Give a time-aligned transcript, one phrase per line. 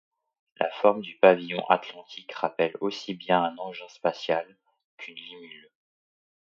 [0.59, 4.57] La forme du Pavillon atlantique rappelle aussi bien un engin spatial
[4.97, 5.69] qu’une limule.